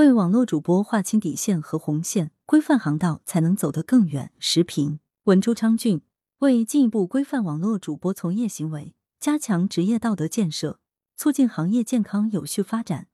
[0.00, 4.32] 为网络主播划清底线和红线，规范航道，才能走得更远。
[4.38, 6.00] 时评：文朱昌俊。
[6.38, 10.80] 为进一步规范网络主播从业行为，加强职业道德建设，
[11.18, 13.08] 促进行业健康有序发展，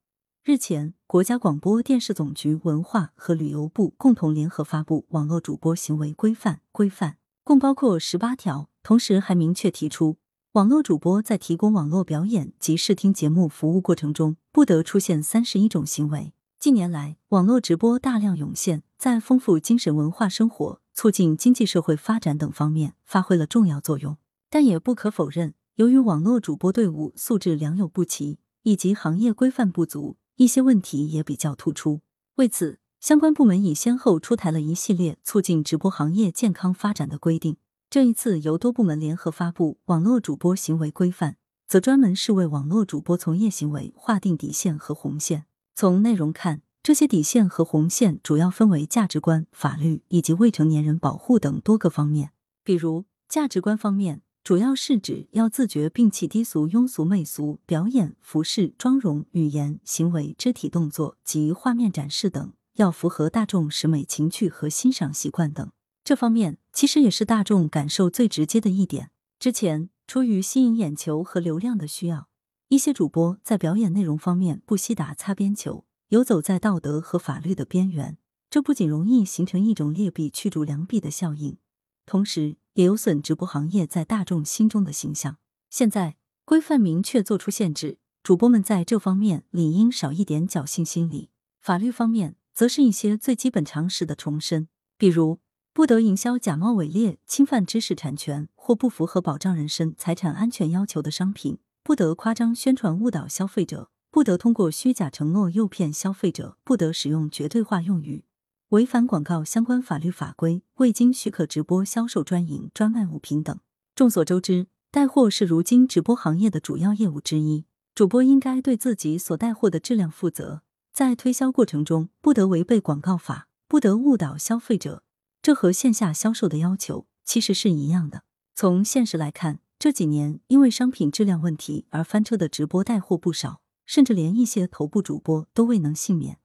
[0.45, 10.15] 日前，国家广播电视总局文化和旅游部共同联合发布《网络主播行为规范》规范，共包括十八条，同时还明确提出，
[10.53, 16.31] 网络主播在提供网络表演及视听节目服务过程中，不得出现三十一种行为。
[16.67, 24.17] 近年来，网络直播大量涌现，在丰富精神文化生活、促进经济社会发展等方面发挥了重要作用。
[24.49, 32.01] 但也不可否认，由于网络主播队伍素质良莠不齐，以及行业规范不足，一些问题也比较突出。
[32.35, 37.55] 为此，相关部门已先后出台了一系列促进直播行业健康发展的规定。
[37.89, 41.31] 这一次由多部门联合发布《网络主播行为规范》，
[41.65, 45.45] 则专门是为网络主播从业行为划定底线和红线。
[45.79, 52.31] 从内容看，这些底线和红线主要分为价值观、法律以及未成年人保护等多个方面。
[52.63, 65.69] 比如，价值观方面，主要是指要自觉摒弃低俗、庸俗、媚俗表演、服饰、妆容、语言、行为、肢体动作及画面展示等，要符合大众审美情趣和欣赏习惯等。
[66.03, 69.11] 这方面其实也是大众感受最直接的一点。
[69.39, 72.27] 之前，出于吸引眼球和流量的需要。
[72.69, 78.17] 一些主播在表演内容方面不惜打擦边球，游走在道德和法律的边缘，
[78.49, 81.57] 这不仅容易形成一种劣币驱逐良币的效应，
[82.05, 85.37] 同时也有损直播行业在大众心中的形象。
[85.69, 91.29] 现在规范明确做出限制，主播们在这方面理应少一点侥幸心理。
[91.61, 95.39] 法律方面，则是一些最基本常识的重申，比如
[95.71, 101.59] 不得营销假冒伪劣、侵犯知识产权或不符合保障人身财产安全要求的商品。
[101.87, 108.25] 不得夸张宣传误导消费者，不得通过虚假承诺诱骗消费者，不得使用绝对化用语，
[108.71, 113.57] 违反广告相关法律法规，未经许可直播销售专营、专卖物品等。
[113.95, 117.63] 众所周知，带货是如今直播行业的主要业务之一，
[117.95, 125.03] 主播应该对自己所带货的质量负责，在推销过程中不得违背广告法，不得误导消费者。
[125.41, 128.23] 这和线下销售的要求其实是一样的。
[128.53, 129.61] 从现实来看。
[129.79, 136.39] 这几年，因为商品质量问题而翻车的直播带货不少，甚至连一些头部主播都未能幸免。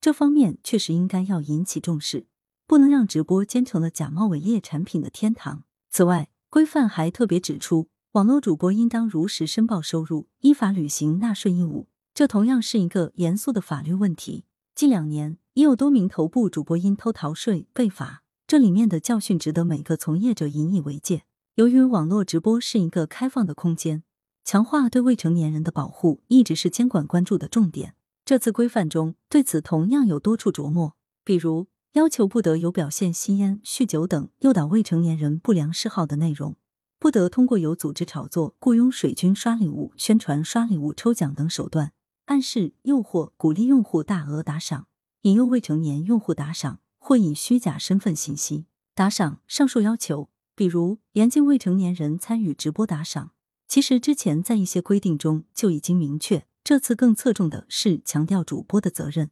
[0.00, 2.26] 这方面确实应该要引起重视，
[2.66, 5.62] 不能让直播兼成了假冒伪劣产品的天堂。
[5.90, 11.86] 此外，规范还特别指出，网络主播应当如实申报收入，依法履行纳税义务。
[12.12, 14.44] 这同样是一个严肃的法律问题。
[14.74, 21.22] 近两年，已有多名头部主播因偷逃税被罚，这里面的教训值得每个从业者引以为戒。
[21.56, 24.04] 由于网络直播是一个开放的空间，
[24.42, 27.94] 强化对未成年人的保护一直是监管关注的重点。
[28.24, 36.56] 这次规范中对此同样有多处琢磨，比如要求不得有表现吸烟、酗酒等诱导未成年人不良嗜好的内容，
[36.98, 41.92] 不得通过有组织炒作、雇佣水军刷礼物、宣传刷礼物、抽奖等手段，
[42.24, 44.86] 暗示、诱惑、鼓励用户大额打赏，
[45.22, 48.64] 引诱未成年用户打赏，或以虚假身份信息
[48.94, 49.42] 打赏。
[49.46, 50.30] 上述要求。
[50.54, 53.32] 比如严禁未成年人参与直播打赏，
[53.66, 59.30] 其实之前在一些规定中就已经明确，这次更侧重的是强调主播的责任。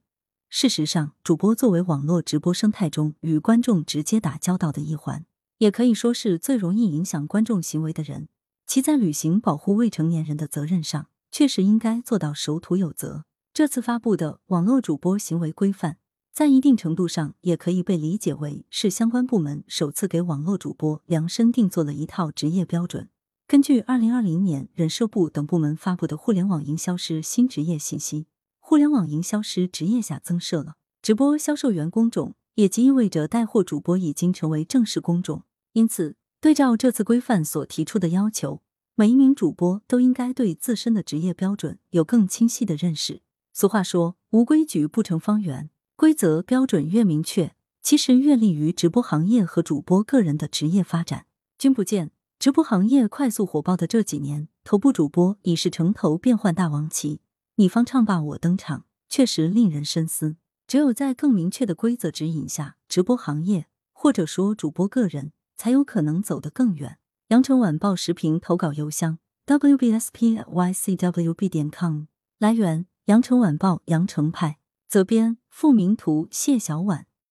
[0.49, 5.25] 事实上，主播作为网络直播生态中与观众直接打交道的一环，
[5.59, 8.29] 也可以说是最容易影响观众行为的人，
[8.67, 13.25] 其在履行保护未成年人的责任上，确实应该做到守土有责。
[13.53, 15.99] 这次发布的网络主播行为规范。
[16.41, 23.11] 在一定程度上，也可以被理解为是相关部门首次给网络主播量身定做了一套职业标准。
[23.47, 28.23] 根据二零二零年人社部等部门发布的《互联网营销师新职业信息》，
[28.59, 35.43] 互联网营销师职业下增设了直播销售员工种，也即意味着带货主播已经成为正式工种。
[35.75, 38.63] 因此，对照这次规范所提出的要求，
[38.95, 43.21] 每一名主播都应该对自身的职业标准有更清晰的认识。
[43.53, 45.69] 俗话说：“无规矩不成方圆。”
[46.01, 51.27] 规则标准越明确，其实越利于直播行业和主播个人的职业发展。
[51.59, 57.21] 君不见，直播行业快速火爆的这几年，头部主播已是城头变换大王旗，
[57.57, 60.37] 你方唱罢我登场，确实令人深思。
[60.67, 66.97] 只有在更明确的规则指引下，直播行业或者说主播个人才有可能走得更远。
[67.29, 72.05] 羊城晚报时评投稿邮箱：wbspycwb 点 com。
[72.39, 74.60] 来源：羊城晚报羊城派。
[74.91, 77.07] 责编：付明图，谢小婉。